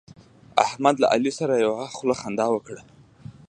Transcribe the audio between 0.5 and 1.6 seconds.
احمد له علي سره